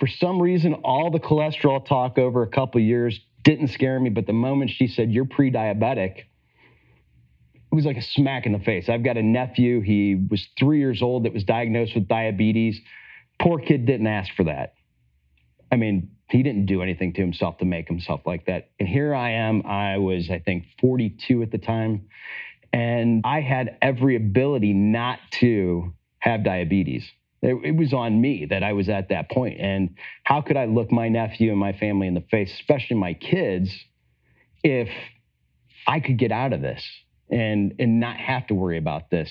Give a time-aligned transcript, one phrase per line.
[0.00, 4.26] For some reason, all the cholesterol talk over a couple years didn't scare me, but
[4.26, 8.88] the moment she said, You're pre diabetic, it was like a smack in the face.
[8.88, 9.82] I've got a nephew.
[9.82, 12.80] He was three years old that was diagnosed with diabetes.
[13.38, 14.74] Poor kid didn't ask for that.
[15.70, 18.70] I mean, he didn't do anything to himself to make himself like that.
[18.78, 19.64] And here I am.
[19.66, 22.08] I was, I think, 42 at the time.
[22.72, 27.04] And I had every ability not to have diabetes.
[27.42, 29.58] It, it, was on me that I was at that point.
[29.60, 33.14] And how could I look my nephew and my family in the face, especially my
[33.14, 33.74] kids,
[34.62, 34.90] if
[35.86, 36.84] I could get out of this
[37.30, 39.30] and, and not have to worry about this?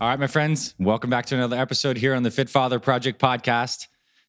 [0.00, 3.20] All right, my friends, welcome back to another episode here on the Fit Father Project
[3.20, 3.86] podcast.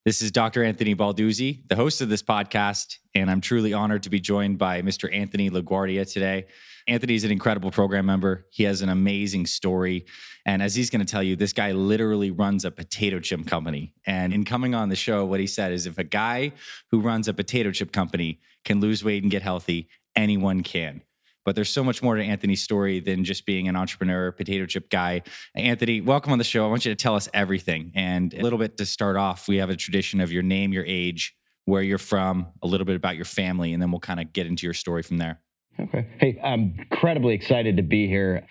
[0.09, 0.63] This is Dr.
[0.63, 4.81] Anthony Balduzzi, the host of this podcast, and I'm truly honored to be joined by
[4.81, 5.07] Mr.
[5.15, 6.47] Anthony LaGuardia today.
[6.87, 8.47] Anthony is an incredible program member.
[8.49, 10.07] He has an amazing story.
[10.47, 13.93] And as he's going to tell you, this guy literally runs a potato chip company.
[14.07, 16.53] And in coming on the show, what he said is if a guy
[16.89, 21.03] who runs a potato chip company can lose weight and get healthy, anyone can.
[21.49, 24.87] But there's so much more to Anthony's story than just being an entrepreneur, potato chip
[24.87, 25.23] guy.
[25.55, 26.63] Anthony, welcome on the show.
[26.63, 27.91] I want you to tell us everything.
[27.95, 30.85] And a little bit to start off, we have a tradition of your name, your
[30.85, 34.31] age, where you're from, a little bit about your family, and then we'll kind of
[34.31, 35.39] get into your story from there.
[35.79, 36.07] Okay.
[36.19, 38.45] Hey, I'm incredibly excited to be here.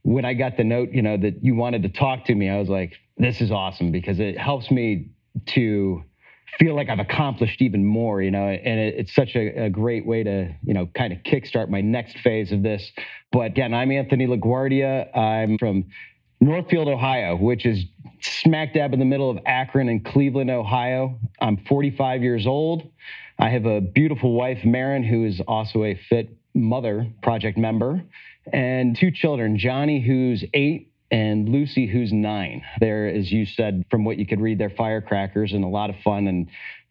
[0.00, 2.58] When I got the note, you know, that you wanted to talk to me, I
[2.58, 5.10] was like, this is awesome because it helps me
[5.48, 6.04] to
[6.58, 10.06] feel like I've accomplished even more, you know, and it, it's such a, a, great
[10.06, 12.90] way to, you know, kind of kickstart my next phase of this.
[13.32, 15.16] But again, I'm Anthony LaGuardia.
[15.16, 15.86] I'm from
[16.40, 17.84] Northfield, Ohio, which is
[18.20, 21.18] smack dab in the middle of Akron and Cleveland, Ohio.
[21.40, 22.90] I'm 45 years old.
[23.38, 28.02] I have a beautiful wife, Marin, who is also a Fit Mother Project member,
[28.52, 32.62] and two children, Johnny, who's eight, and Lucy, who's nine.
[32.80, 35.96] There, as you said, from what you could read, they're firecrackers and a lot of
[36.04, 36.28] fun.
[36.28, 36.48] And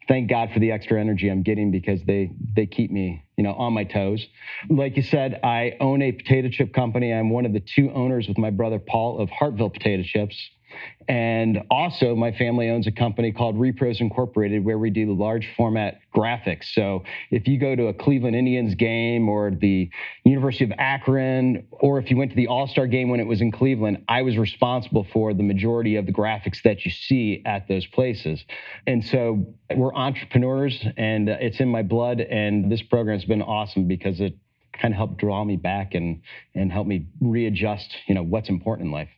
[0.08, 3.54] thank God for the extra energy I'm getting because they they keep me, you know,
[3.54, 4.26] on my toes.
[4.70, 7.14] Like you said, I own a potato chip company.
[7.14, 10.36] I'm one of the two owners with my brother Paul of Hartville Potato Chips.
[11.08, 16.02] And also, my family owns a company called Repros Incorporated where we do large format
[16.16, 16.66] graphics.
[16.74, 19.90] So if you go to a Cleveland Indians game or the
[20.24, 23.42] University of Akron, or if you went to the All Star game when it was
[23.42, 27.68] in Cleveland, I was responsible for the majority of the graphics that you see at
[27.68, 28.44] those places.
[28.86, 32.22] And so we're entrepreneurs and it's in my blood.
[32.22, 34.38] And this program's been awesome because it
[34.74, 36.22] kind of helped draw me back and
[36.56, 39.10] and help me readjust, you know, what's important in life.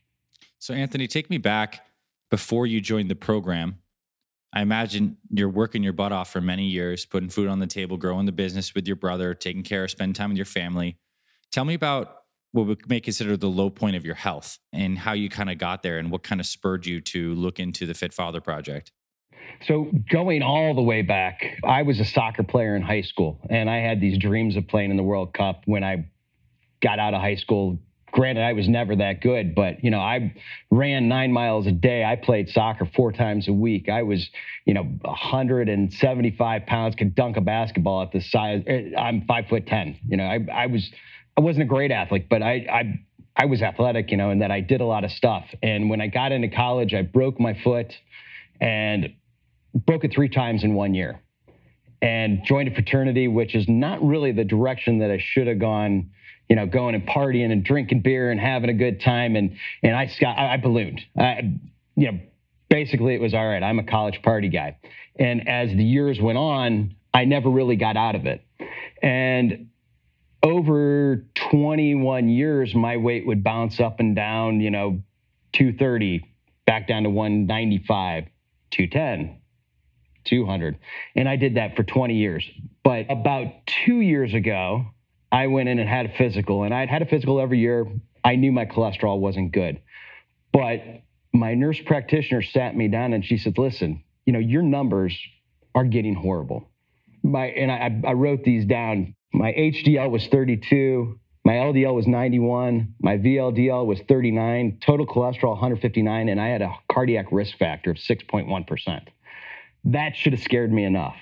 [0.62, 1.88] So, Anthony, take me back
[2.30, 3.80] before you joined the program.
[4.54, 7.98] I imagine you're working your butt off for many years, putting food on the table,
[7.98, 11.00] growing the business with your brother, taking care, of spending time with your family.
[11.52, 12.18] Tell me about
[12.52, 15.58] what we may consider the low point of your health and how you kind of
[15.58, 18.92] got there and what kind of spurred you to look into the Fit Father Project.
[19.66, 23.68] So, going all the way back, I was a soccer player in high school, and
[23.68, 26.06] I had these dreams of playing in the World Cup when I
[26.84, 27.80] got out of high school,
[28.12, 30.34] granted i was never that good but you know i
[30.70, 34.30] ran nine miles a day i played soccer four times a week i was
[34.66, 39.66] you know 175 pounds could dunk a basketball at the size eh, i'm five foot
[39.66, 40.92] ten you know i, I was
[41.38, 43.00] i wasn't a great athlete but i i
[43.34, 45.46] I was athletic, you know, and that I did a lot of stuff.
[45.64, 47.94] And when I got into college, I broke my foot
[48.60, 49.14] and
[49.74, 51.22] broke it three times in one year
[52.02, 56.12] and joined a fraternity, which is not really the direction that I should have gone
[56.52, 59.38] you know, going and partying and drinking beer and having a good time.
[59.38, 61.00] And and I I, I ballooned.
[61.18, 61.58] I,
[61.96, 62.20] you know,
[62.68, 63.64] basically it was all right.
[63.64, 64.76] I'm a college party guy.
[65.18, 68.46] And as the years went on, I never really got out of it.
[69.02, 69.70] And
[70.44, 75.02] over 21 years, my weight would bounce up and down, you know,
[75.54, 76.26] 230,
[76.66, 78.26] back down to 195,
[78.72, 79.38] 210,
[80.26, 80.78] 200.
[81.16, 82.44] And I did that for 20 years.
[82.84, 83.54] But about
[83.86, 84.88] two years ago,
[85.32, 87.88] I went in and had a physical, and I'd had a physical every year.
[88.24, 89.82] I knew my cholesterol wasn't good.
[90.52, 90.84] But
[91.34, 95.18] my nurse practitioner sat me down and she said, Listen, you know, your numbers
[95.74, 96.70] are getting horrible.
[97.24, 99.16] My, and I, I wrote these down.
[99.34, 101.18] My HDL was 32.
[101.46, 102.96] My LDL was 91.
[103.00, 104.80] My VLDL was 39.
[104.82, 106.30] Total cholesterol 159.
[106.30, 109.02] And I had a cardiac risk factor of 6.1%.
[109.86, 111.16] That should have scared me enough.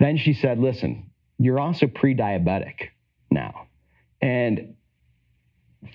[0.00, 2.88] Then she said, Listen, you're also pre diabetic
[3.32, 3.66] now.
[4.20, 4.74] And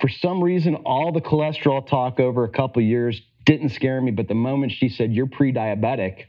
[0.02, 4.12] for some reason, all the cholesterol talk over a couple years didn't scare me.
[4.12, 6.28] But the moment she said, You're pre diabetic, it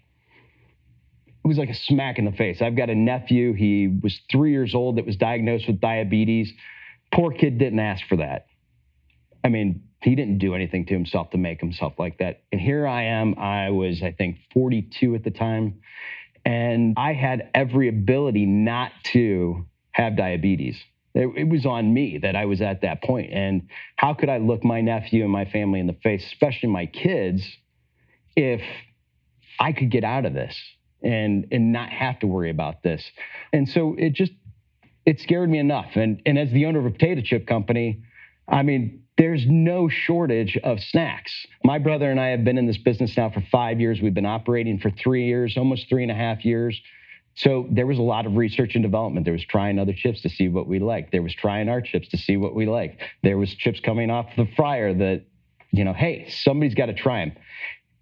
[1.45, 2.63] was like a smack in the face.
[2.63, 3.53] I've got a nephew.
[3.53, 6.53] He was three years old that was diagnosed with diabetes.
[7.13, 8.47] Poor kid didn't ask for that.
[9.43, 12.43] I mean, he didn't do anything to himself to make himself like that.
[12.53, 13.39] And here I am.
[13.39, 15.81] I was, I think, 42 at the time.
[16.45, 20.81] And I had every ability not to have diabetes.
[21.15, 23.33] It, it, was on me that I was at that point.
[23.33, 26.87] And how could I look my nephew and my family in the face, especially my
[26.87, 27.43] kids,
[28.37, 28.61] if
[29.59, 30.57] I could get out of this
[31.03, 33.03] and and not have to worry about this?
[33.53, 34.33] And so it just
[35.07, 35.91] it scared me enough.
[35.95, 38.05] And and as the owner of a potato chip company,
[38.47, 41.33] I mean, there's no shortage of snacks.
[41.65, 44.01] My brother and I have been in this business now for five years.
[44.01, 46.81] We've been operating for three years, almost three and a half years.
[47.39, 49.25] So there was a lot of research and development.
[49.25, 51.13] There was trying other chips to see what we liked.
[51.13, 53.01] There was trying our chips to see what we liked.
[53.23, 55.25] There was chips coming off the fryer that,
[55.71, 57.37] you know, hey, somebody's got to try them.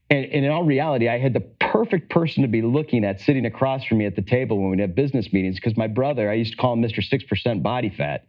[0.09, 3.44] And, and, in all reality, I had the perfect person to be looking at sitting
[3.44, 6.35] across from me at the table when we had business meetings because my brother, I
[6.35, 7.05] used to call him Mr.
[7.06, 8.25] 6% body fat.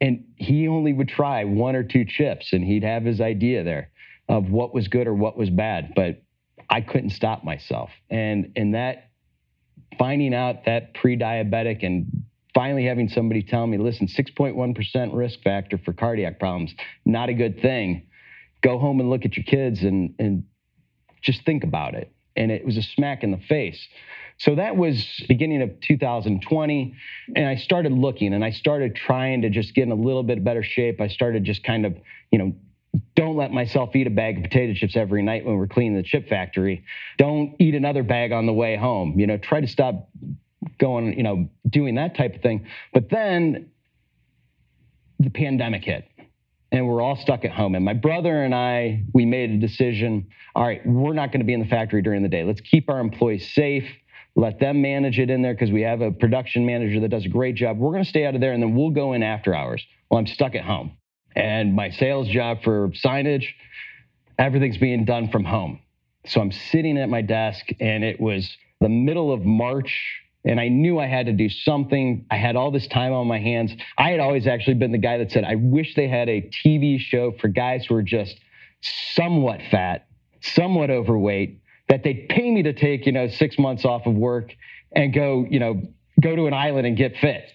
[0.00, 3.90] And he only would try one or two chips and he'd have his idea there
[4.28, 5.94] of what was good or what was bad.
[5.96, 6.22] But
[6.70, 7.90] I couldn't stop myself.
[8.10, 9.08] And, and that
[9.98, 12.24] finding out that pre diabetic and
[12.54, 16.74] finally having somebody tell me, listen, 6.1% risk factor for cardiac problems,
[17.04, 18.06] not a good thing.
[18.62, 20.44] Go home and look at your kids and, and
[21.22, 22.12] just think about it.
[22.36, 23.88] And it was a smack in the face.
[24.38, 26.94] So that was beginning of 2020.
[27.36, 30.42] And I started looking and I started trying to just get in a little bit
[30.42, 31.00] better shape.
[31.00, 31.96] I started just kind of,
[32.30, 32.52] you know,
[33.14, 36.02] don't let myself eat a bag of potato chips every night when we're cleaning the
[36.02, 36.84] chip factory.
[37.18, 39.18] Don't eat another bag on the way home.
[39.18, 40.08] You know, try to stop
[40.78, 42.66] going, you know, doing that type of thing.
[42.92, 43.70] But then
[45.18, 46.08] the pandemic hit
[46.70, 47.74] and we're all stuck at home.
[47.74, 51.46] And my brother and I, we made a decision all right, we're not going to
[51.46, 52.44] be in the factory during the day.
[52.44, 53.88] Let's keep our employees safe.
[54.34, 57.28] Let them manage it in there because we have a production manager that does a
[57.28, 57.78] great job.
[57.78, 59.84] We're going to stay out of there and then we'll go in after hours.
[60.10, 60.96] Well, I'm stuck at home.
[61.34, 63.46] And my sales job for signage,
[64.38, 65.80] everything's being done from home.
[66.26, 70.68] So I'm sitting at my desk and it was the middle of March and I
[70.68, 72.26] knew I had to do something.
[72.30, 73.72] I had all this time on my hands.
[73.96, 76.98] I had always actually been the guy that said, I wish they had a TV
[76.98, 78.40] show for guys who are just
[79.14, 80.06] somewhat fat,
[80.40, 84.52] somewhat overweight, that they'd pay me to take, you know, six months off of work
[84.90, 85.82] and go, you know,
[86.20, 87.52] go to an island and get fit.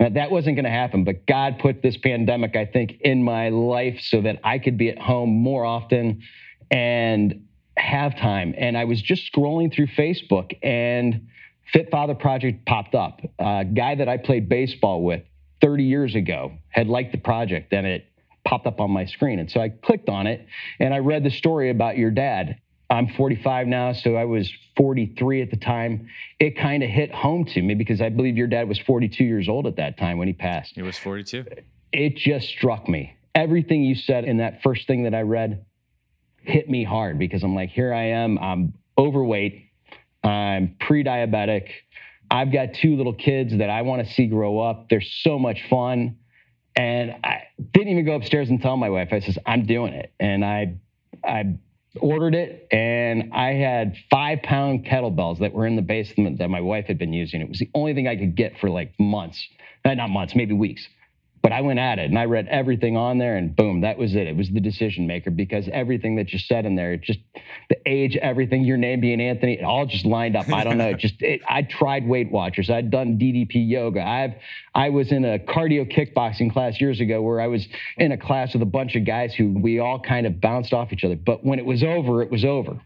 [0.00, 3.50] Now, that wasn't going to happen, but God put this pandemic, I think, in my
[3.50, 6.22] life so that I could be at home more often
[6.70, 8.54] and have time.
[8.56, 11.28] And I was just scrolling through Facebook and
[11.70, 13.20] Fit Father Project popped up.
[13.38, 15.22] A guy that I played baseball with
[15.60, 18.06] 30 years ago had liked the project and it
[18.46, 19.38] popped up on my screen.
[19.38, 20.46] And so I clicked on it
[20.78, 22.56] and I read the story about your dad.
[22.90, 26.08] I'm 45 now, so I was 43 at the time.
[26.40, 29.48] It kind of hit home to me because I believe your dad was 42 years
[29.48, 30.72] old at that time when he passed.
[30.74, 31.44] He was 42.
[31.92, 33.14] It just struck me.
[33.34, 35.64] Everything you said in that first thing that I read
[36.42, 39.66] hit me hard because I'm like, here I am, I'm overweight,
[40.24, 41.68] I'm pre diabetic.
[42.28, 44.88] I've got two little kids that I want to see grow up.
[44.88, 46.16] They're so much fun.
[46.76, 47.42] And I
[47.72, 49.08] didn't even go upstairs and tell my wife.
[49.12, 50.12] I says, I'm doing it.
[50.20, 50.76] And I,
[51.24, 51.58] I
[51.98, 56.60] ordered it and I had five pound kettlebells that were in the basement that my
[56.60, 57.40] wife had been using.
[57.40, 59.44] It was the only thing I could get for like months,
[59.84, 60.86] not months, maybe weeks.
[61.42, 64.14] But I went at it and I read everything on there and boom, that was
[64.14, 64.26] it.
[64.26, 67.18] It was the decision maker because everything that you said in there, just
[67.70, 70.50] the age, everything, your name being Anthony, it all just lined up.
[70.50, 70.92] I don't know.
[70.92, 72.68] just it, I tried Weight Watchers.
[72.68, 74.02] I'd done DDP yoga.
[74.02, 74.34] I've
[74.74, 77.66] I was in a cardio kickboxing class years ago where I was
[77.96, 80.92] in a class with a bunch of guys who we all kind of bounced off
[80.92, 81.16] each other.
[81.16, 82.78] But when it was over, it was over.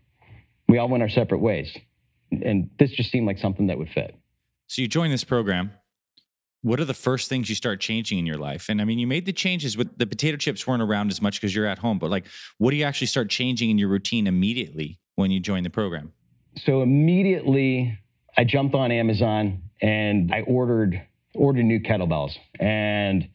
[0.69, 1.77] We all went our separate ways.
[2.31, 4.15] And this just seemed like something that would fit.
[4.69, 5.73] So you joined this program
[6.65, 8.71] what are the first things you start changing in your life?
[8.71, 11.39] And I mean, you made the changes with the potato chips weren't around as much
[11.39, 12.25] because you're at home, but like,
[12.57, 16.15] what do you actually start changing in your routine immediately when you join the program?
[16.57, 17.99] So immediately,
[18.39, 22.35] I jumped on Amazon and I ordered ordered new kettlebells.
[22.59, 23.29] And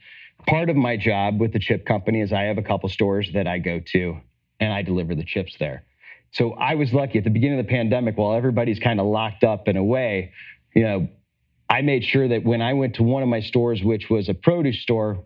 [0.48, 3.46] part of my job with the chip company is I have a couple stores that
[3.46, 4.18] I go to
[4.60, 5.84] and I deliver the chips there.
[6.32, 9.44] So I was lucky at the beginning of the pandemic, while everybody's kind of locked
[9.44, 10.32] up and away,
[10.74, 11.10] you know,
[11.70, 14.34] I made sure that when I went to one of my stores, which was a
[14.34, 15.24] produce store,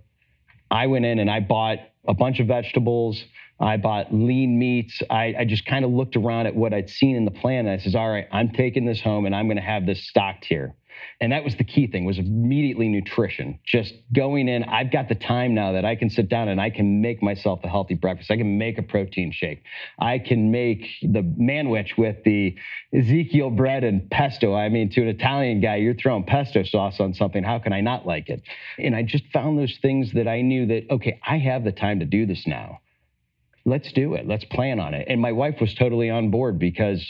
[0.69, 3.23] I went in and I bought a bunch of vegetables.
[3.59, 5.01] I bought lean meats.
[5.09, 7.67] I, I just kind of looked around at what I'd seen in the plan.
[7.67, 10.05] And I says, all right, I'm taking this home and I'm going to have this
[10.07, 10.75] stocked here.
[11.19, 13.59] And that was the key thing was immediately nutrition.
[13.65, 16.69] Just going in, I've got the time now that I can sit down and I
[16.69, 18.31] can make myself a healthy breakfast.
[18.31, 19.63] I can make a protein shake.
[20.00, 22.55] I can make the manwich with the
[22.93, 24.55] Ezekiel bread and pesto.
[24.55, 27.43] I mean, to an Italian guy, you're throwing pesto sauce on something.
[27.43, 28.41] How can I not like it?
[28.77, 32.00] And I just found those things that I knew that, okay, I have the time
[32.00, 32.79] to do this now.
[33.65, 34.27] Let's do it.
[34.27, 35.07] Let's plan on it.
[35.07, 37.01] And my wife was totally on board because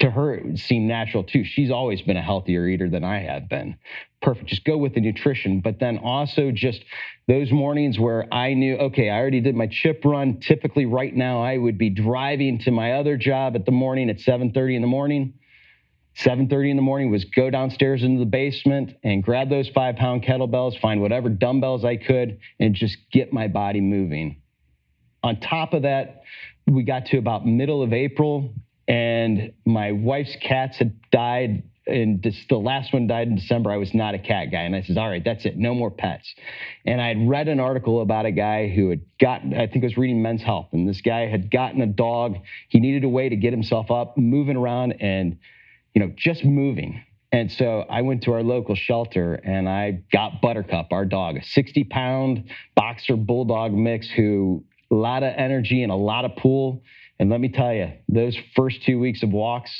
[0.00, 1.44] to her it seemed natural too.
[1.44, 3.76] She's always been a healthier eater than I have been.
[4.22, 4.48] Perfect.
[4.48, 6.82] Just go with the nutrition, but then also just
[7.28, 10.40] those mornings where I knew, okay, I already did my chip run.
[10.40, 14.20] Typically, right now, I would be driving to my other job at the morning at
[14.20, 15.34] 7:30 in the morning.
[16.16, 20.22] 7:30 in the morning was go downstairs into the basement and grab those five pound
[20.22, 24.36] kettlebells, find whatever dumbbells I could, and just get my body moving.
[25.22, 26.22] On top of that,
[26.66, 28.54] we got to about middle of April
[28.88, 33.70] and my wife's cats had died and this, the last one died in December.
[33.70, 34.62] I was not a cat guy.
[34.62, 35.56] And I said, all right, that's it.
[35.56, 36.34] No more pets.
[36.86, 39.86] And I had read an article about a guy who had gotten, I think I
[39.86, 42.36] was reading Men's Health, and this guy had gotten a dog.
[42.68, 45.38] He needed a way to get himself up, moving around and,
[45.94, 47.02] you know, just moving.
[47.32, 51.44] And so I went to our local shelter and I got Buttercup, our dog, a
[51.44, 56.82] 60 pound boxer bulldog mix who a lot of energy and a lot of pull
[57.18, 59.70] and let me tell you, those first two weeks of walks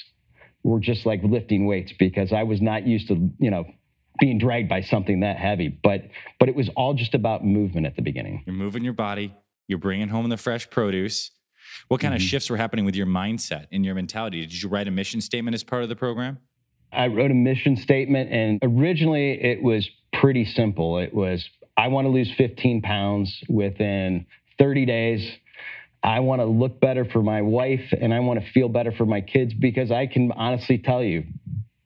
[0.63, 3.65] were just like lifting weights because I was not used to, you know,
[4.21, 5.69] being dragged by something that heavy.
[5.69, 6.03] But
[6.39, 8.43] but it was all just about movement at the beginning.
[8.47, 9.35] You're moving your body.
[9.67, 11.31] You're bringing home the fresh produce.
[11.89, 12.23] What kind mm-hmm.
[12.23, 14.41] of shifts were happening with your mindset and your mentality?
[14.41, 16.39] Did you write a mission statement as part of the program?
[16.93, 20.99] I wrote a mission statement, and originally it was pretty simple.
[20.99, 21.45] It was
[21.77, 24.27] I want to lose 15 pounds within
[24.59, 25.33] 30 days
[26.05, 29.07] I want to look better for my wife and I want to feel better for
[29.07, 31.25] my kids because I can honestly tell you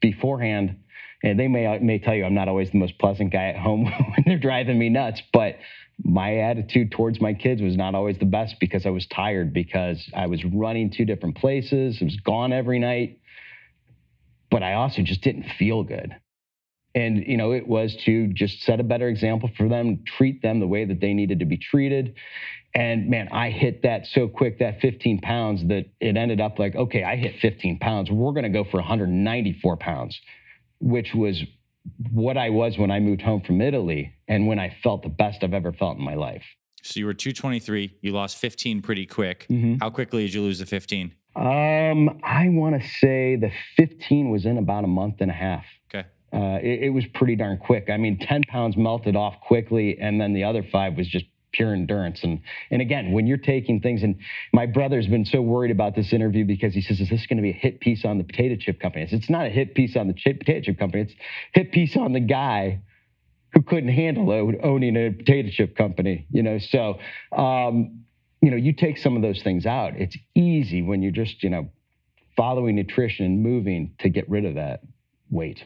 [0.00, 0.76] beforehand,
[1.22, 3.84] and they may may tell you I'm not always the most pleasant guy at home
[3.86, 5.56] when they're driving me nuts, but
[6.02, 10.08] my attitude towards my kids was not always the best because I was tired because
[10.14, 13.20] I was running two different places, I was gone every night,
[14.50, 16.14] but I also just didn't feel good.
[16.94, 20.58] And you know, it was to just set a better example for them, treat them
[20.58, 22.14] the way that they needed to be treated,
[22.74, 26.76] and man, I hit that so quick, that 15 pounds, that it ended up like,
[26.76, 28.10] okay, I hit 15 pounds.
[28.10, 30.18] We're going to go for 194 pounds,
[30.80, 31.42] which was
[32.12, 35.42] what I was when I moved home from Italy and when I felt the best
[35.42, 36.44] I've ever felt in my life.
[36.82, 37.96] So you were 223.
[38.02, 39.46] You lost 15 pretty quick.
[39.50, 39.76] Mm-hmm.
[39.80, 41.12] How quickly did you lose the 15?
[41.36, 45.64] Um, I want to say the 15 was in about a month and a half.
[45.88, 46.06] Okay.
[46.32, 47.88] Uh, it, it was pretty darn quick.
[47.90, 51.72] I mean, 10 pounds melted off quickly, and then the other five was just pure
[51.74, 52.22] endurance.
[52.22, 52.40] And
[52.70, 54.16] and again, when you're taking things, and
[54.52, 57.42] my brother's been so worried about this interview because he says, "Is this going to
[57.42, 60.06] be a hit piece on the potato chip company?" It's not a hit piece on
[60.06, 61.04] the chip, potato chip company.
[61.04, 61.14] It's
[61.52, 62.82] hit piece on the guy
[63.52, 64.30] who couldn't handle
[64.62, 66.26] owning a potato chip company.
[66.30, 66.98] You know, so
[67.32, 68.04] um,
[68.40, 69.94] you know, you take some of those things out.
[69.96, 71.68] It's easy when you're just you know
[72.36, 74.82] following nutrition and moving to get rid of that
[75.30, 75.64] weight.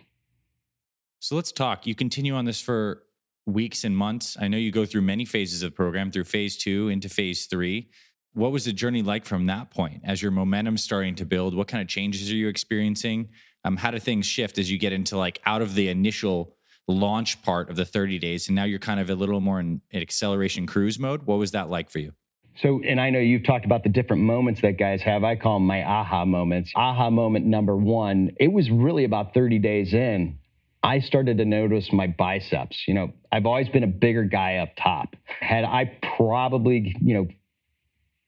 [1.19, 1.87] So let's talk.
[1.87, 3.05] You continue on this for
[3.47, 4.37] weeks and months.
[4.41, 7.47] I know you go through many phases of the program, through phase two into phase
[7.47, 7.89] three.
[8.35, 11.55] What was the journey like from that point as your momentum starting to build?
[11.55, 13.29] What kind of changes are you experiencing?
[13.65, 16.57] Um, how do things shift as you get into like out of the initial
[16.89, 19.81] launch part of the 30 days and now you're kind of a little more in,
[19.93, 21.25] acceleration cruise mode?
[21.25, 22.13] What was that like for you?
[22.61, 25.25] So, and I know you've talked about the different moments that guys have.
[25.25, 26.71] I call them my aha moments.
[26.75, 30.39] Aha moment number one, it was really about 30 days in
[30.83, 32.83] I started to notice my biceps.
[32.87, 35.15] You know, I've always been a bigger guy up top.
[35.41, 37.29] Had I probably, you know,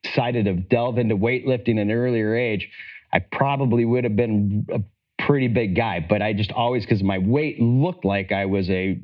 [0.03, 2.69] decided to delve into weightlifting at an earlier age,
[3.13, 4.81] I probably would have been a
[5.27, 6.05] pretty big guy.
[6.07, 9.01] But I just always, because my weight looked like I was a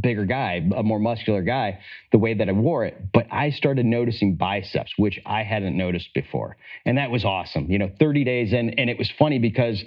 [0.00, 1.80] bigger guy, a more muscular guy,
[2.12, 3.12] the way that I wore it.
[3.12, 6.56] But I started noticing biceps, which I hadn't noticed before.
[6.84, 7.70] And that was awesome.
[7.70, 8.70] You know, 30 days in.
[8.70, 9.82] And it was funny because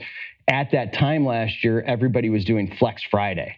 [0.50, 3.56] at that time last year, everybody was doing Flex Friday.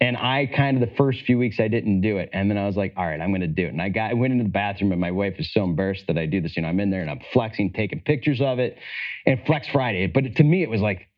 [0.00, 2.28] And I kind of the first few weeks I didn't do it.
[2.32, 3.68] And then I was like, all right, I'm gonna do it.
[3.68, 6.18] And I got I went into the bathroom and my wife is so embarrassed that
[6.18, 6.56] I do this.
[6.56, 8.76] You know, I'm in there and I'm flexing, taking pictures of it,
[9.24, 10.06] and Flex Friday.
[10.06, 11.08] But to me, it was like,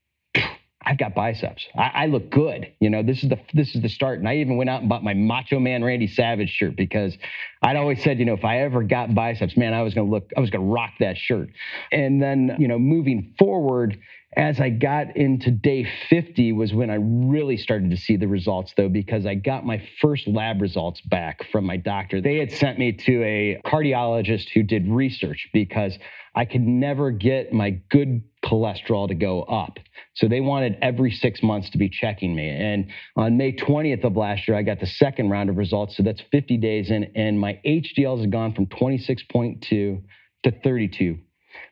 [0.80, 1.66] I've got biceps.
[1.76, 2.72] I, I, look good.
[2.80, 4.20] You know, this is the this is the start.
[4.20, 7.16] And I even went out and bought my Macho Man Randy Savage shirt because
[7.62, 10.30] I'd always said, you know, if I ever got biceps, man, I was gonna look,
[10.36, 11.50] I was gonna rock that shirt.
[11.90, 13.98] And then, you know, moving forward,
[14.36, 18.74] as I got into day 50 was when I really started to see the results
[18.76, 22.20] though, because I got my first lab results back from my doctor.
[22.20, 25.98] They had sent me to a cardiologist who did research because
[26.34, 29.78] I could never get my good cholesterol to go up.
[30.14, 32.48] So they wanted every six months to be checking me.
[32.48, 35.96] And on May 20th of last year, I got the second round of results.
[35.96, 40.02] So that's 50 days in, and my HDLs have gone from 26.2
[40.44, 41.18] to 32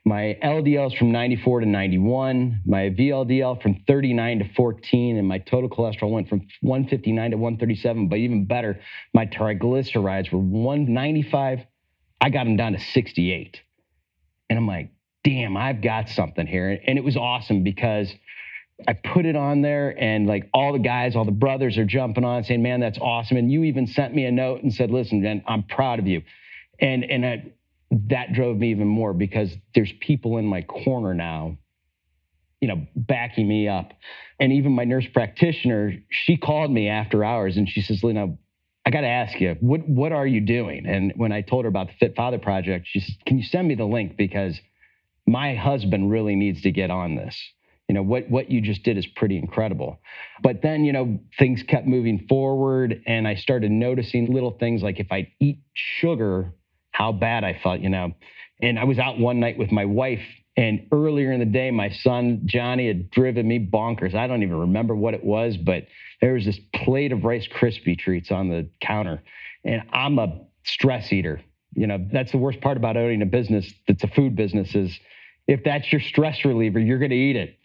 [0.06, 5.38] my LDL is from 94 to 91, my VLDL from 39 to 14, and my
[5.38, 8.08] total cholesterol went from 159 to 137.
[8.08, 8.78] But even better,
[9.12, 11.66] my triglycerides were 195.
[12.20, 13.60] I got them down to 68.
[14.48, 14.92] And I'm like,
[15.24, 16.78] damn, I've got something here.
[16.86, 18.08] And it was awesome because
[18.86, 22.24] I put it on there and like all the guys, all the brothers are jumping
[22.24, 23.38] on saying, man, that's awesome.
[23.38, 26.22] And you even sent me a note and said, listen, man, I'm proud of you.
[26.78, 27.44] And, and I,
[27.90, 31.56] that drove me even more because there's people in my corner now
[32.60, 33.92] you know backing me up.
[34.40, 38.36] And even my nurse practitioner she called me after hours and she says lena
[38.84, 40.86] i got to ask you what what are you doing?
[40.86, 43.68] And when i told her about the fit father project she said can you send
[43.68, 44.16] me the link?
[44.16, 44.58] Because
[45.26, 47.40] my husband really needs to get on this.
[47.88, 50.00] You know what what you just did is pretty incredible.
[50.42, 54.98] But then you know things kept moving forward and i started noticing little things like
[54.98, 56.52] if i eat sugar
[56.96, 58.12] how bad I felt, you know.
[58.62, 60.22] And I was out one night with my wife,
[60.56, 64.14] and earlier in the day, my son Johnny had driven me bonkers.
[64.14, 65.86] I don't even remember what it was, but
[66.22, 69.22] there was this plate of Rice Krispie treats on the counter.
[69.62, 71.42] And I'm a stress eater.
[71.74, 74.98] You know, that's the worst part about owning a business that's a food business is
[75.46, 77.58] if that's your stress reliever, you're going to eat it.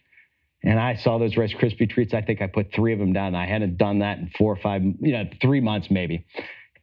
[0.62, 2.12] And I saw those Rice Krispie treats.
[2.12, 3.34] I think I put three of them down.
[3.34, 6.26] I hadn't done that in four or five, you know, three months maybe.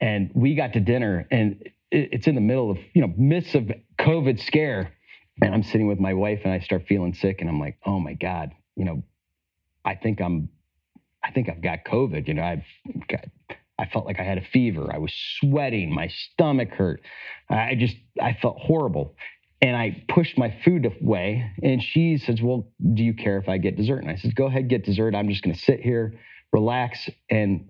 [0.02, 3.72] And we got to dinner, and it's in the middle of you know midst of
[4.00, 4.94] COVID scare,
[5.42, 8.00] and I'm sitting with my wife and I start feeling sick, and I'm like, oh
[8.00, 9.04] my god, you know,
[9.86, 10.50] I think I'm,
[11.24, 12.28] I think I've got COVID.
[12.28, 12.64] You know, I've
[13.08, 13.26] got.
[13.80, 14.94] I felt like I had a fever.
[14.94, 15.94] I was sweating.
[15.94, 17.02] My stomach hurt.
[17.50, 19.16] I just, I felt horrible.
[19.62, 21.50] And I pushed my food away.
[21.64, 24.00] And she says, Well, do you care if I get dessert?
[24.00, 25.16] And I said, Go ahead, get dessert.
[25.16, 26.20] I'm just going to sit here,
[26.52, 27.10] relax.
[27.30, 27.70] And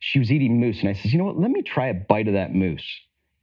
[0.00, 0.80] she was eating mousse.
[0.80, 1.38] And I said, You know what?
[1.38, 2.86] Let me try a bite of that mousse.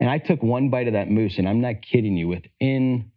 [0.04, 3.10] And I took one bite of that mousse, and I'm not kidding you, within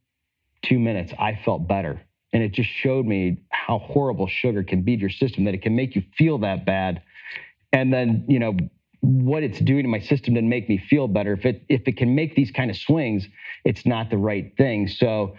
[0.62, 2.00] two minutes, I felt better.
[2.32, 5.62] And it just showed me how horrible sugar can be to your system, that it
[5.62, 7.02] can make you feel that bad.
[7.72, 8.56] And then, you know,
[9.00, 11.32] what it's doing to my system to make me feel better.
[11.32, 13.26] If it if it can make these kind of swings,
[13.64, 14.86] it's not the right thing.
[14.86, 15.34] So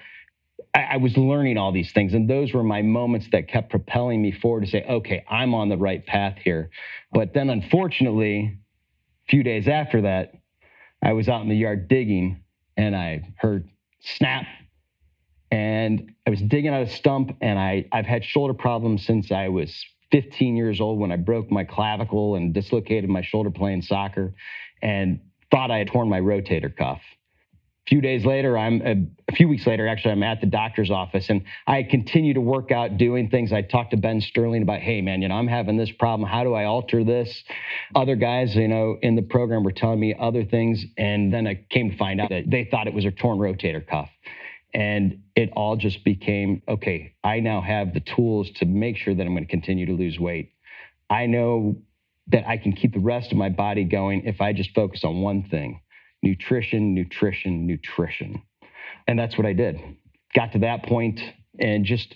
[0.76, 4.22] I, I was learning all these things, and those were my moments that kept propelling
[4.22, 6.72] me forward to say, okay, I'm on the right path here.
[7.14, 8.60] But then, unfortunately,
[9.28, 10.34] a few days after that,
[11.04, 12.44] I was out in the yard digging
[12.76, 14.46] and I heard snap
[15.52, 19.48] and I was digging out a stump and I, I've had shoulder problems since I
[19.48, 24.34] was 15 years old when I broke my clavicle and dislocated my shoulder playing soccer
[24.82, 25.20] and
[25.52, 27.02] thought I had torn my rotator cuff
[27.88, 31.30] few days later, I'm a, a, few weeks later, actually, I'm at the doctor's office
[31.30, 33.54] and I continue to work out doing things.
[33.54, 36.30] I talked to Ben Sterling about, hey, man, you know, I'm having this problem.
[36.30, 37.44] How do I alter this?
[37.96, 40.84] Other guys, you know, in the program were telling me other things.
[40.98, 43.86] And then I came to find out that they thought it was a torn rotator
[43.86, 44.10] cuff.
[44.74, 49.26] And it all just became okay, I now have the tools to make sure that
[49.26, 50.52] I'm going to continue to lose weight.
[51.10, 51.78] I know
[52.28, 55.22] that I can keep the rest of my body going if I just focus on
[55.22, 55.80] one thing
[56.24, 58.42] nutrition, nutrition, nutrition.
[59.08, 59.80] And that's what I did.
[60.36, 61.22] Got to that point
[61.60, 62.16] and just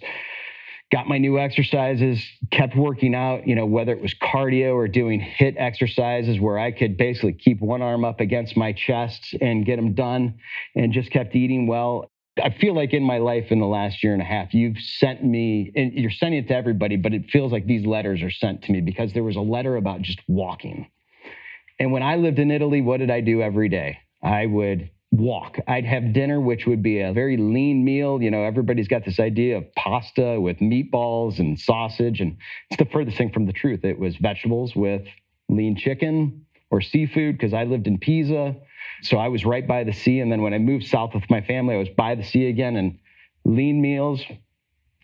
[0.91, 5.21] got my new exercises, kept working out, you know, whether it was cardio or doing
[5.21, 9.77] HIIT exercises where I could basically keep one arm up against my chest and get
[9.77, 10.39] them done
[10.75, 12.11] and just kept eating well.
[12.41, 15.23] I feel like in my life in the last year and a half, you've sent
[15.23, 18.63] me, and you're sending it to everybody, but it feels like these letters are sent
[18.63, 20.89] to me because there was a letter about just walking.
[21.81, 23.97] And when I lived in Italy, what did I do every day?
[24.21, 25.57] I would walk.
[25.67, 28.21] I'd have dinner, which would be a very lean meal.
[28.21, 32.37] You know, everybody's got this idea of pasta with meatballs and sausage, and
[32.69, 33.83] it's the furthest thing from the truth.
[33.83, 35.07] It was vegetables with
[35.49, 38.57] lean chicken or seafood because I lived in Pisa.
[39.01, 40.19] So I was right by the sea.
[40.19, 42.75] And then when I moved south with my family, I was by the sea again
[42.75, 42.99] and
[43.43, 44.21] lean meals,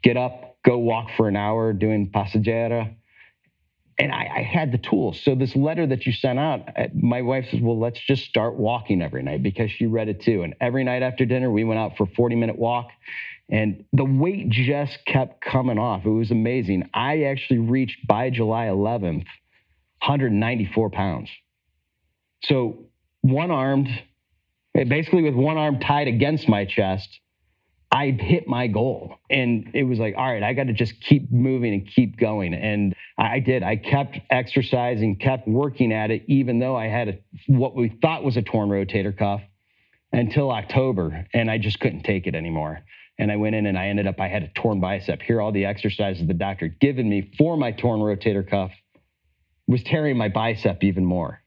[0.03, 2.93] get up, go walk for an hour doing passeggiata
[3.99, 5.19] and I, I, had the tools.
[5.19, 8.55] So this letter that you sent out, uh, my wife says, "Well, let's just start
[8.55, 11.79] walking every night because she read it too." And every night after dinner, we went
[11.79, 12.89] out for a 40 minute walk,
[13.49, 16.05] and the weight just kept coming off.
[16.05, 16.89] It was amazing.
[16.93, 19.25] I actually reached by July 11th
[19.99, 21.29] 194 pounds.
[22.43, 22.86] So
[23.21, 23.89] one armed,
[24.73, 27.19] basically with one arm tied against my chest,
[27.91, 29.15] I hit my goal.
[29.30, 32.54] And it was like, all right, I got to just keep moving and keep going.
[32.54, 33.63] And I did.
[33.63, 38.23] I kept exercising, kept working at it, even though I had a, what we thought
[38.23, 39.41] was a torn rotator cuff
[40.12, 41.26] until October.
[41.34, 42.82] And I just couldn't take it anymore.
[43.19, 45.21] And I went in and I ended up, I had a torn bicep.
[45.21, 48.71] Here, all the exercises the doctor had given me for my torn rotator cuff
[49.67, 51.41] was tearing my bicep even more.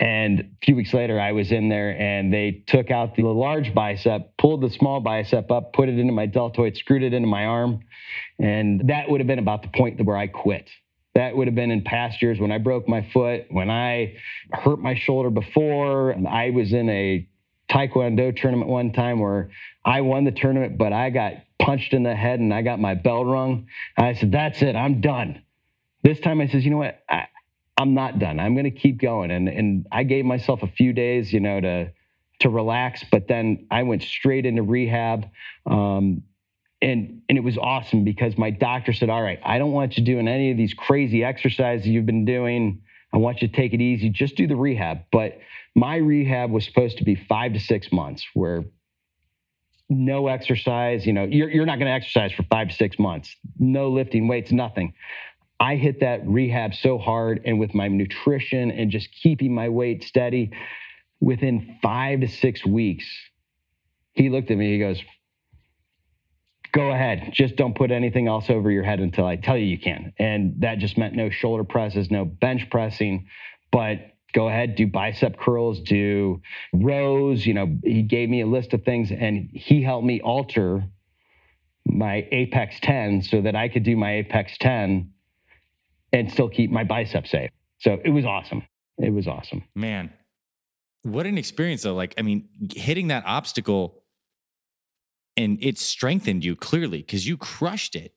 [0.00, 3.74] And a few weeks later, I was in there and they took out the large
[3.74, 7.44] bicep, pulled the small bicep up, put it into my deltoid, screwed it into my
[7.46, 7.80] arm.
[8.38, 10.68] And that would have been about the point where I quit.
[11.14, 14.16] That would have been in past years when I broke my foot, when I
[14.52, 16.16] hurt my shoulder before.
[16.28, 17.28] I was in a
[17.70, 19.50] Taekwondo tournament one time where
[19.84, 22.94] I won the tournament, but I got punched in the head and I got my
[22.94, 23.68] bell rung.
[23.96, 25.42] I said, That's it, I'm done.
[26.02, 27.00] This time I says, You know what?
[27.08, 27.26] I,
[27.76, 28.38] I'm not done.
[28.38, 29.30] I'm going to keep going.
[29.30, 31.92] And and I gave myself a few days, you know, to
[32.40, 33.04] to relax.
[33.10, 35.28] But then I went straight into rehab.
[35.66, 36.22] Um,
[36.82, 40.04] and and it was awesome because my doctor said, "All right, I don't want you
[40.04, 42.82] doing any of these crazy exercises you've been doing.
[43.12, 44.10] I want you to take it easy.
[44.10, 45.38] Just do the rehab." But
[45.74, 48.64] my rehab was supposed to be five to six months, where
[49.88, 51.06] no exercise.
[51.06, 53.34] You know, you're you're not going to exercise for five to six months.
[53.58, 54.92] No lifting weights, nothing.
[55.64, 60.04] I hit that rehab so hard and with my nutrition and just keeping my weight
[60.04, 60.50] steady,
[61.20, 63.06] within five to six weeks,
[64.12, 65.02] he looked at me, he goes,
[66.72, 67.30] Go ahead.
[67.32, 70.12] Just don't put anything else over your head until I tell you you can.
[70.18, 73.28] And that just meant no shoulder presses, no bench pressing,
[73.72, 74.00] but
[74.34, 76.42] go ahead, do bicep curls, do
[76.74, 77.46] rows.
[77.46, 80.84] You know, he gave me a list of things and he helped me alter
[81.86, 85.13] my Apex 10 so that I could do my Apex 10
[86.14, 87.50] and still keep my bicep safe.
[87.80, 88.62] So it was awesome.
[88.98, 89.64] It was awesome.
[89.74, 90.12] Man,
[91.02, 91.94] what an experience though.
[91.94, 94.02] Like, I mean, hitting that obstacle
[95.36, 98.14] and it strengthened you clearly because you crushed it.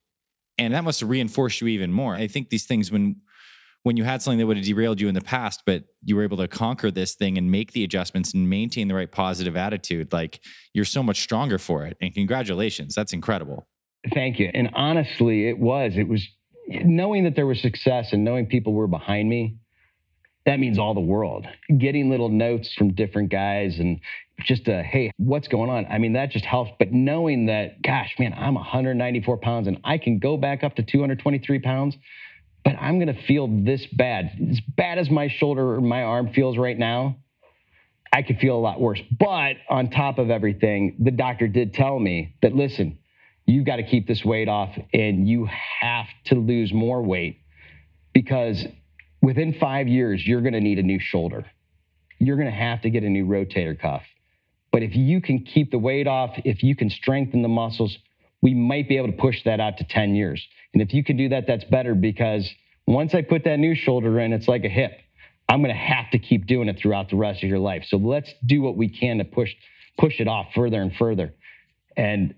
[0.56, 2.14] And that must have reinforced you even more.
[2.14, 3.16] I think these things when
[3.84, 6.24] when you had something that would have derailed you in the past, but you were
[6.24, 10.12] able to conquer this thing and make the adjustments and maintain the right positive attitude,
[10.12, 10.40] like
[10.74, 11.96] you're so much stronger for it.
[12.00, 12.94] And congratulations.
[12.94, 13.68] That's incredible.
[14.12, 14.50] Thank you.
[14.52, 15.92] And honestly, it was.
[15.96, 16.26] It was
[16.68, 19.56] knowing that there was success and knowing people were behind me,
[20.46, 21.46] that means all the world.
[21.76, 24.00] Getting little notes from different guys and
[24.40, 25.86] just a, hey, what's going on?
[25.86, 26.70] I mean, that just helps.
[26.78, 30.82] But knowing that, gosh, man, I'm 194 pounds and I can go back up to
[30.82, 31.96] 223 pounds,
[32.64, 34.30] but I'm going to feel this bad.
[34.50, 37.16] As bad as my shoulder or my arm feels right now,
[38.12, 39.00] I could feel a lot worse.
[39.18, 42.97] But on top of everything, the doctor did tell me that, listen,
[43.48, 45.48] you've got to keep this weight off and you
[45.80, 47.40] have to lose more weight
[48.12, 48.64] because
[49.22, 51.46] within five years, you're going to need a new shoulder.
[52.18, 54.02] You're going to have to get a new rotator cuff.
[54.70, 57.96] But if you can keep the weight off, if you can strengthen the muscles,
[58.42, 60.46] we might be able to push that out to 10 years.
[60.74, 62.48] And if you can do that, that's better because
[62.86, 64.92] once I put that new shoulder in, it's like a hip.
[65.48, 67.84] I'm going to have to keep doing it throughout the rest of your life.
[67.88, 69.54] So let's do what we can to push
[69.96, 71.34] push it off further and further.
[71.96, 72.34] And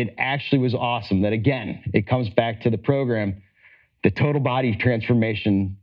[0.00, 3.42] it actually was awesome that again, it comes back to the program.
[4.02, 5.76] The total body transformation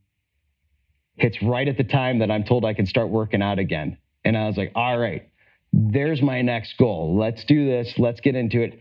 [1.15, 3.97] hits right at the time that I'm told I can start working out again.
[4.25, 5.30] And I was like, all right,
[5.71, 7.17] there's my next goal.
[7.17, 7.93] Let's do this.
[7.97, 8.80] Let's get into it.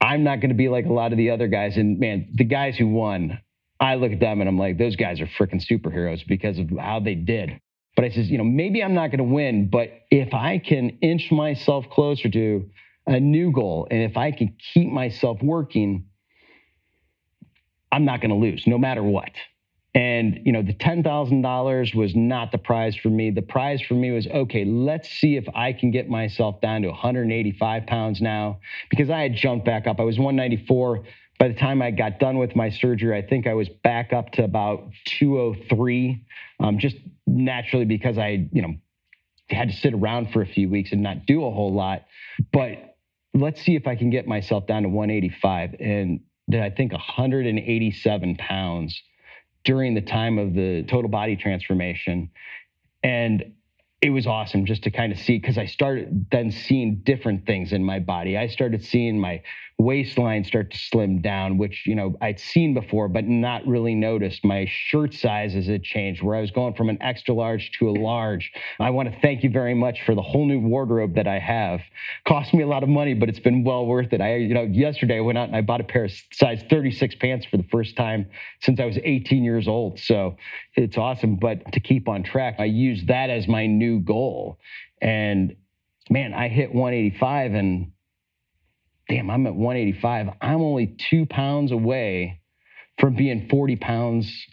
[0.00, 1.76] I'm not going to be like a lot of the other guys.
[1.76, 3.40] And man, the guys who won,
[3.80, 7.00] I look at them and I'm like, those guys are freaking superheroes because of how
[7.00, 7.60] they did.
[7.96, 10.90] But I says, you know, maybe I'm not going to win, but if I can
[11.00, 12.68] inch myself closer to
[13.06, 13.86] a new goal.
[13.90, 16.06] And if I can keep myself working,
[17.92, 19.30] I'm not going to lose no matter what.
[19.94, 23.30] And, you know, the $10,000 was not the prize for me.
[23.30, 26.88] The prize for me was, okay, let's see if I can get myself down to
[26.88, 28.58] 185 pounds now
[28.90, 30.00] because I had jumped back up.
[30.00, 31.04] I was 194.
[31.38, 34.32] By the time I got done with my surgery, I think I was back up
[34.32, 36.24] to about 203,
[36.58, 38.74] um, just naturally because I, you know,
[39.48, 42.02] had to sit around for a few weeks and not do a whole lot.
[42.52, 42.93] But
[43.34, 45.74] let's see if I can get myself down to 185.
[45.80, 49.02] And then I think 187 pounds
[49.64, 52.30] during the time of the total body transformation.
[53.02, 53.54] And
[54.04, 57.72] it was awesome just to kind of see because I started then seeing different things
[57.72, 58.36] in my body.
[58.36, 59.42] I started seeing my
[59.78, 64.44] waistline start to slim down, which, you know, I'd seen before, but not really noticed.
[64.44, 67.92] My shirt sizes had changed where I was going from an extra large to a
[67.92, 68.52] large.
[68.78, 71.80] I want to thank you very much for the whole new wardrobe that I have.
[72.26, 74.22] Cost me a lot of money, but it's been well worth it.
[74.22, 77.16] I, you know, yesterday I went out and I bought a pair of size 36
[77.16, 78.30] pants for the first time
[78.62, 80.00] since I was 18 years old.
[80.00, 80.36] So
[80.74, 81.36] it's awesome.
[81.36, 84.58] But to keep on track, I use that as my new goal.
[85.02, 85.56] And
[86.08, 87.92] man, I hit 185 and
[89.08, 90.28] damn, I'm at 185.
[90.40, 92.40] I'm only two pounds away
[92.98, 94.46] from being 40 pounds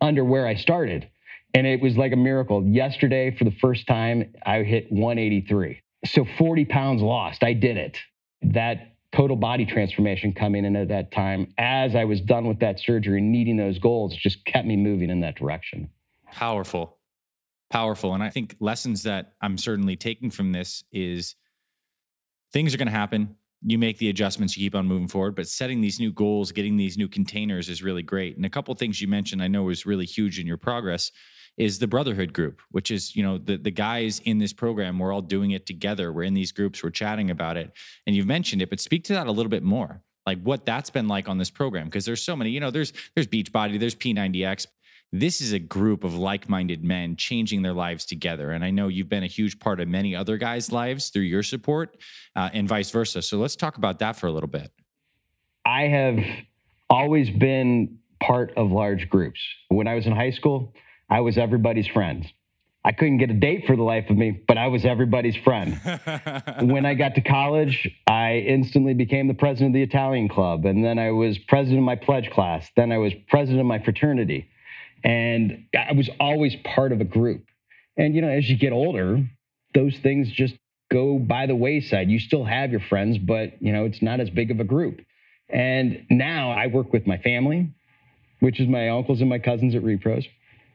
[0.00, 1.08] under where I started.
[1.54, 2.62] And it was like a miracle.
[2.66, 5.80] Yesterday, for the first time, I hit 183.
[6.08, 7.42] So 40 pounds lost.
[7.42, 7.98] I did it.
[8.42, 12.78] That total body transformation coming in at that time, as I was done with that
[12.78, 15.88] surgery, needing those goals, just kept me moving in that direction.
[16.32, 16.98] Powerful.
[17.70, 18.14] Powerful.
[18.14, 21.34] And I think lessons that I'm certainly taking from this is
[22.52, 23.36] things are going to happen.
[23.62, 26.76] You make the adjustments, you keep on moving forward, but setting these new goals, getting
[26.76, 28.36] these new containers is really great.
[28.36, 31.10] And a couple things you mentioned I know was really huge in your progress
[31.58, 35.12] is the brotherhood group, which is, you know, the the guys in this program, we're
[35.12, 36.12] all doing it together.
[36.12, 37.72] We're in these groups, we're chatting about it.
[38.06, 40.02] And you've mentioned it, but speak to that a little bit more.
[40.24, 41.86] Like what that's been like on this program.
[41.86, 44.66] Because there's so many, you know, there's there's Beachbody, there's P90X.
[45.10, 48.50] This is a group of like-minded men changing their lives together.
[48.50, 51.42] And I know you've been a huge part of many other guys' lives through your
[51.42, 51.96] support
[52.36, 53.22] uh, and vice versa.
[53.22, 54.70] So let's talk about that for a little bit.
[55.64, 56.18] I have
[56.90, 59.40] always been part of large groups.
[59.68, 60.74] When I was in high school,
[61.10, 62.30] I was everybody's friend.
[62.84, 65.80] I couldn't get a date for the life of me, but I was everybody's friend.
[66.62, 70.64] when I got to college, I instantly became the president of the Italian club.
[70.64, 72.70] And then I was president of my pledge class.
[72.76, 74.48] Then I was president of my fraternity.
[75.02, 77.44] And I was always part of a group.
[77.96, 79.22] And, you know, as you get older,
[79.74, 80.54] those things just
[80.90, 82.08] go by the wayside.
[82.08, 85.00] You still have your friends, but, you know, it's not as big of a group.
[85.48, 87.70] And now I work with my family,
[88.40, 90.26] which is my uncles and my cousins at Repros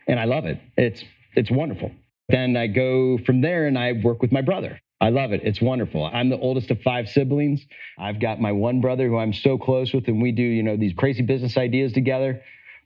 [0.07, 0.59] and I love it.
[0.77, 1.03] It's
[1.35, 1.91] it's wonderful.
[2.29, 4.79] Then I go from there and I work with my brother.
[5.01, 5.41] I love it.
[5.43, 6.05] It's wonderful.
[6.05, 7.65] I'm the oldest of five siblings.
[7.97, 10.77] I've got my one brother who I'm so close with, and we do, you know,
[10.77, 12.41] these crazy business ideas together.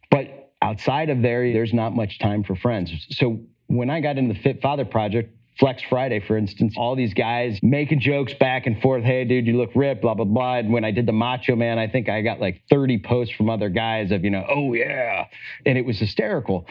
[0.09, 2.91] But outside of there, there's not much time for friends.
[3.11, 7.13] So when I got into the Fit Father Project, Flex Friday, for instance, all these
[7.13, 9.03] guys making jokes back and forth.
[9.03, 10.57] Hey, dude, you look ripped, blah, blah, blah.
[10.57, 13.49] And when I did the Macho Man, I think I got like 30 posts from
[13.49, 15.25] other guys of, you know, oh, yeah.
[15.65, 16.67] And it was hysterical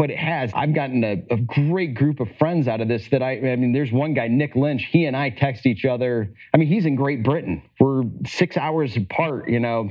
[0.00, 0.50] but it has.
[0.54, 3.74] I've gotten a, a, great group of friends out of this that I, I mean,
[3.74, 6.32] there's one guy, Nick Lynch, he and I text each other.
[6.54, 7.60] I mean, he's in Great Britain.
[7.78, 9.90] We're six hours apart, you know,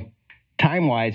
[0.58, 1.14] time wise.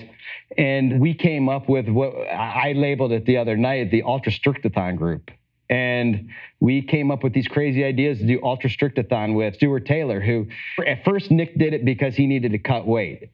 [0.57, 4.95] And we came up with what I labeled it the other night, the Ultra Strictathon
[4.95, 5.29] group.
[5.69, 6.29] And
[6.61, 10.47] we came up with these crazy ideas to do Ultra Strictathon with Stuart Taylor, who
[10.87, 13.29] at first Nick did it because he needed to cut weight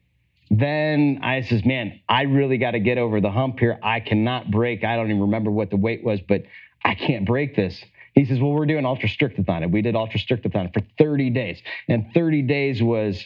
[0.52, 3.78] then I says, man, I really got to get over the hump here.
[3.82, 4.84] I cannot break.
[4.84, 6.42] I don't even remember what the weight was, but
[6.84, 7.82] I can't break this.
[8.14, 9.62] He says, well, we're doing ultra strictathon.
[9.62, 11.62] And we did ultra strictathon for 30 days.
[11.88, 13.24] And 30 days was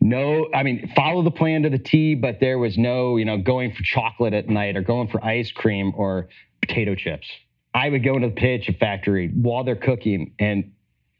[0.00, 3.38] no, I mean, follow the plan to the T, but there was no, you know,
[3.38, 6.28] going for chocolate at night or going for ice cream or
[6.60, 7.28] potato chips.
[7.72, 10.72] I would go into the potato chip factory while they're cooking and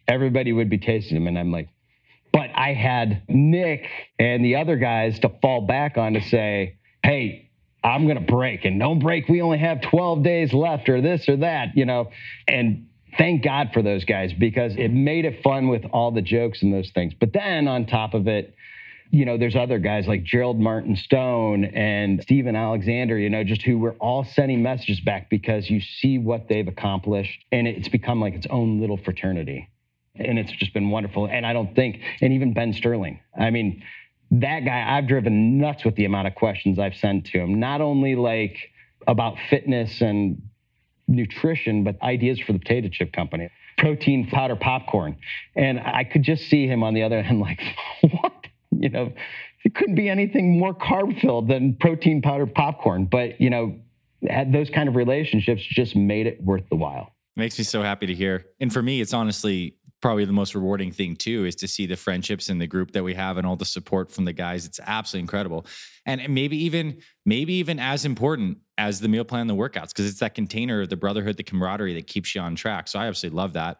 [0.09, 1.29] everybody would be tasting them.
[1.29, 1.68] And I'm like,
[2.32, 3.86] but I had Nick
[4.18, 7.50] and the other guys to fall back on to say, hey,
[7.82, 9.28] I'm going to break and don't break.
[9.28, 12.10] We only have 12 days left or this or that, you know.
[12.46, 16.62] And thank God for those guys because it made it fun with all the jokes
[16.62, 17.14] and those things.
[17.18, 18.54] But then on top of it,
[19.10, 23.62] you know, there's other guys like Gerald Martin Stone and Steven Alexander, you know, just
[23.62, 28.20] who were all sending messages back because you see what they've accomplished and it's become
[28.20, 29.68] like its own little fraternity
[30.18, 31.26] and it's just been wonderful.
[31.26, 33.83] And I don't think, and even Ben Sterling, I mean,
[34.31, 37.81] that guy, I've driven nuts with the amount of questions I've sent to him, not
[37.81, 38.57] only like
[39.07, 40.42] about fitness and
[41.07, 45.16] nutrition, but ideas for the potato chip company, protein powder popcorn.
[45.57, 47.61] And I could just see him on the other end, like,
[48.02, 48.33] what?
[48.70, 49.12] You know,
[49.64, 53.07] it couldn't be anything more carb filled than protein powder popcorn.
[53.07, 53.76] But, you know,
[54.46, 57.12] those kind of relationships just made it worth the while.
[57.35, 58.46] Makes me so happy to hear.
[58.61, 61.96] And for me, it's honestly probably the most rewarding thing too is to see the
[61.96, 64.64] friendships and the group that we have and all the support from the guys.
[64.64, 65.66] It's absolutely incredible.
[66.06, 70.08] And maybe even maybe even as important as the meal plan and the workouts because
[70.08, 72.88] it's that container of the brotherhood the camaraderie that keeps you on track.
[72.88, 73.78] So i absolutely love that.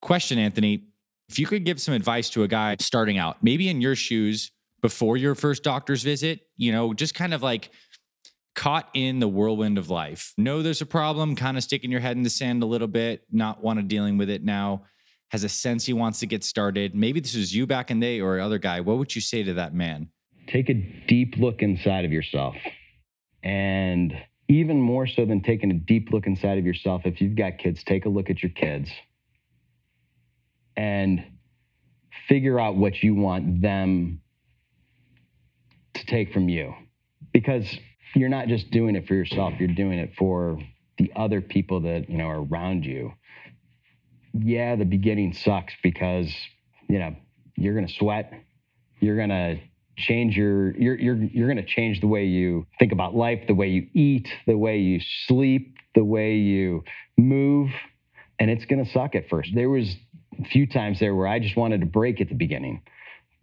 [0.00, 0.86] Question anthony
[1.28, 4.50] if you could give some advice to a guy starting out maybe in your shoes
[4.80, 7.70] before your first doctor's visit you know just kind of like
[8.56, 10.34] caught in the whirlwind of life.
[10.36, 13.22] Know there's a problem kind of sticking your head in the sand a little bit
[13.30, 14.82] not want to dealing with it now
[15.30, 18.06] has a sense he wants to get started, maybe this was you back in the
[18.06, 20.08] day or other guy, what would you say to that man?
[20.48, 22.56] Take a deep look inside of yourself.
[23.42, 24.12] And
[24.48, 27.84] even more so than taking a deep look inside of yourself, if you've got kids,
[27.84, 28.90] take a look at your kids
[30.76, 31.24] and
[32.28, 34.20] figure out what you want them
[35.94, 36.74] to take from you.
[37.32, 37.72] Because
[38.16, 40.58] you're not just doing it for yourself, you're doing it for
[40.98, 43.12] the other people that, you know, are around you
[44.32, 46.32] yeah, the beginning sucks because,
[46.88, 47.16] you know,
[47.56, 48.32] you're going to sweat.
[49.00, 49.60] You're going to
[49.96, 53.54] change your you're you're you're going to change the way you think about life, the
[53.54, 56.84] way you eat, the way you sleep, the way you
[57.18, 57.70] move,
[58.38, 59.50] and it's going to suck at first.
[59.54, 59.94] There was
[60.40, 62.82] a few times there where I just wanted to break at the beginning.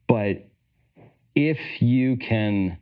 [0.07, 0.49] But
[1.35, 2.79] if you can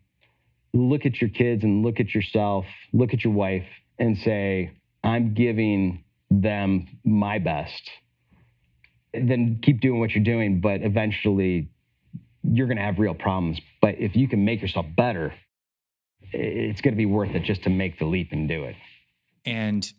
[0.73, 3.65] look at your kids and look at yourself, look at your wife
[3.99, 4.71] and say,
[5.03, 7.89] I'm giving them my best,
[9.13, 10.59] then keep doing what you're doing.
[10.61, 11.69] But eventually,
[12.43, 13.59] you're going to have real problems.
[13.81, 15.33] But if you can make yourself better,
[16.31, 18.75] it's going to be worth it just to make the leap and do it.
[19.45, 19.89] And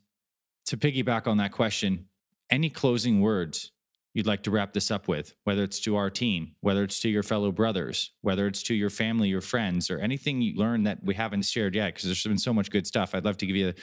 [0.66, 2.06] to piggyback on that question,
[2.50, 3.72] any closing words
[4.12, 7.08] you'd like to wrap this up with, whether it's to our team, whether it's to
[7.08, 11.04] your fellow brothers, whether it's to your family, your friends, or anything you learned that
[11.04, 13.14] we haven't shared yet, because there's been so much good stuff.
[13.14, 13.74] I'd love to give you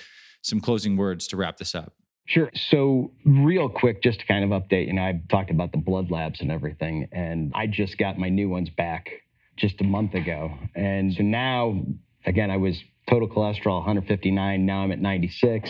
[0.41, 1.93] some closing words to wrap this up.
[2.25, 2.49] Sure.
[2.55, 6.09] So, real quick, just to kind of update, you know, I talked about the blood
[6.09, 9.09] labs and everything, and I just got my new ones back
[9.57, 10.51] just a month ago.
[10.73, 11.81] And so now,
[12.25, 14.65] again, I was total cholesterol 159.
[14.65, 15.69] Now I'm at 96.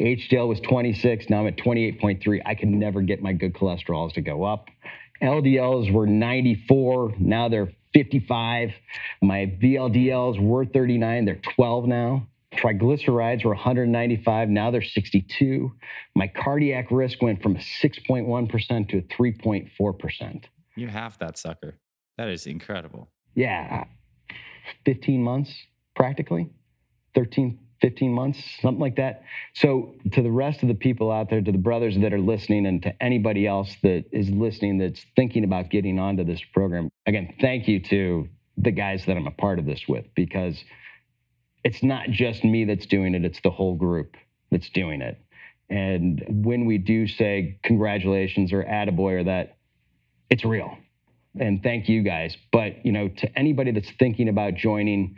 [0.00, 1.28] HDL was 26.
[1.28, 2.40] Now I'm at 28.3.
[2.44, 4.68] I can never get my good cholesterols to go up.
[5.22, 7.14] LDLs were 94.
[7.18, 8.70] Now they're 55.
[9.22, 11.24] My VLDLs were 39.
[11.24, 12.26] They're 12 now.
[12.56, 14.48] Triglycerides were 195.
[14.48, 15.72] Now they're 62.
[16.14, 20.44] My cardiac risk went from 6.1% to 3.4%.
[20.76, 21.78] You have that sucker.
[22.18, 23.08] That is incredible.
[23.34, 23.84] Yeah.
[24.84, 25.52] 15 months
[25.94, 26.50] practically,
[27.14, 29.22] 13, 15 months, something like that.
[29.54, 32.66] So, to the rest of the people out there, to the brothers that are listening,
[32.66, 37.34] and to anybody else that is listening that's thinking about getting onto this program, again,
[37.40, 40.56] thank you to the guys that I'm a part of this with because
[41.64, 44.16] it's not just me that's doing it, it's the whole group
[44.50, 45.20] that's doing it.
[45.70, 49.56] And when we do say congratulations or attaboy or that,
[50.30, 50.76] it's real.
[51.40, 52.36] And thank you guys.
[52.52, 55.16] But, you know, to anybody that's thinking about joining,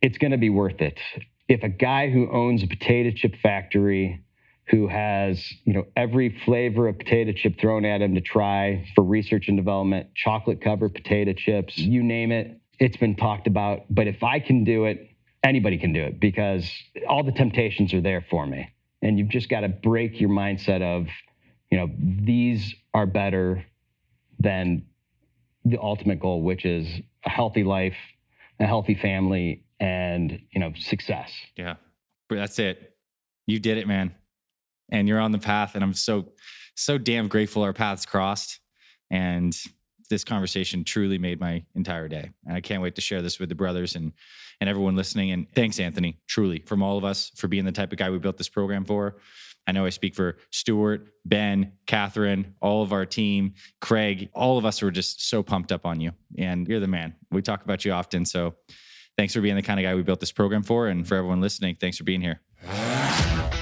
[0.00, 0.98] it's going to be worth it
[1.48, 4.24] if a guy who owns a potato chip factory
[4.68, 9.04] who has you know every flavor of potato chip thrown at him to try for
[9.04, 14.06] research and development chocolate covered potato chips you name it it's been talked about but
[14.06, 15.10] if i can do it
[15.42, 16.70] anybody can do it because
[17.08, 18.70] all the temptations are there for me.
[19.02, 21.08] And you've just got to break your mindset of
[21.70, 23.64] you know these are better
[24.38, 24.84] than
[25.64, 26.86] the ultimate goal which is
[27.24, 27.96] a healthy life
[28.60, 31.32] a healthy family and you know success.
[31.56, 31.76] Yeah.
[32.30, 32.96] That's it.
[33.46, 34.14] You did it man.
[34.90, 36.26] And you're on the path and i'm so
[36.74, 38.60] so damn grateful our paths crossed.
[39.10, 39.56] And
[40.12, 42.30] this conversation truly made my entire day.
[42.46, 44.12] And i can't wait to share this with the brothers and
[44.60, 45.32] and everyone listening.
[45.32, 48.18] And thanks anthony truly from all of us for being the type of guy we
[48.18, 49.16] built this program for.
[49.66, 54.66] I know i speak for stuart ben catherine all of our team craig all of
[54.66, 56.12] us were just so pumped up on you.
[56.36, 57.14] And you're the man.
[57.30, 58.26] We talk about you often.
[58.26, 58.54] So
[59.16, 60.88] thanks for being the kind of guy we built this program for.
[60.88, 62.40] And for everyone listening, thanks for being here.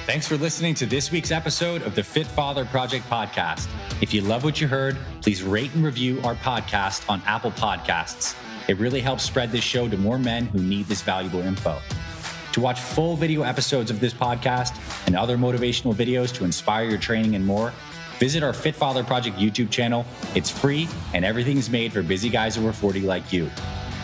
[0.05, 3.67] Thanks for listening to this week's episode of the Fit Father Project podcast.
[4.01, 8.35] If you love what you heard, please rate and review our podcast on Apple Podcasts.
[8.67, 11.77] It really helps spread this show to more men who need this valuable info.
[12.53, 16.99] To watch full video episodes of this podcast and other motivational videos to inspire your
[16.99, 17.71] training and more,
[18.19, 20.05] visit our Fit Father Project YouTube channel.
[20.35, 23.49] It's free and everything's made for busy guys over 40 like you.